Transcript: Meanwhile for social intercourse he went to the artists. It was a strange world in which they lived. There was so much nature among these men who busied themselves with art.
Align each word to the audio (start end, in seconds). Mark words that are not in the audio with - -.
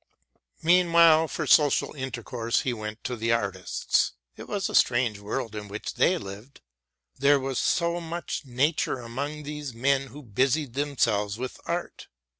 Meanwhile 0.63 1.27
for 1.27 1.45
social 1.45 1.93
intercourse 1.93 2.61
he 2.61 2.73
went 2.73 3.03
to 3.03 3.15
the 3.15 3.31
artists. 3.31 4.13
It 4.35 4.47
was 4.47 4.67
a 4.67 4.73
strange 4.73 5.19
world 5.19 5.53
in 5.55 5.67
which 5.67 5.93
they 5.93 6.17
lived. 6.17 6.59
There 7.19 7.39
was 7.39 7.59
so 7.59 7.99
much 8.01 8.41
nature 8.43 8.97
among 8.97 9.43
these 9.43 9.75
men 9.75 10.07
who 10.07 10.23
busied 10.23 10.73
themselves 10.73 11.37
with 11.37 11.59
art. 11.67 12.07